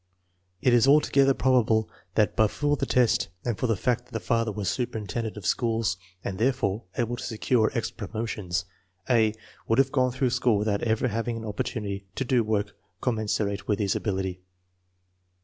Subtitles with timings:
[0.63, 4.19] It is altogether probable that but for the test and for the fact that the
[4.19, 8.65] father was superintendent of schools, and therefore able to secure extra promotions,
[9.07, 9.35] A.
[9.67, 13.67] would have gone through school without ever hav ing an opportunity to do work commensurate
[13.67, 14.41] with his ability.